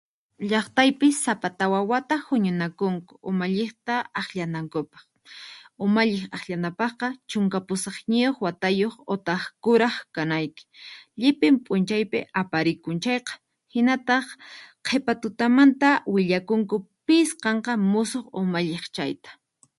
[0.51, 5.05] Llaqtaypi sapa tawa wata huñunakunku umalliqta akllanankupaq.
[5.83, 10.63] Umalliq akllanapaqqa chunka pusaqniyuq watayuq utak kuraq kanayki.
[11.19, 13.33] Llipin p'unchaypi aparikun chayqa
[13.73, 14.25] hinataq,
[14.85, 16.75] qhipa tutamantanta willakunku
[17.05, 19.29] pis qanqa musuq umalliq chayta.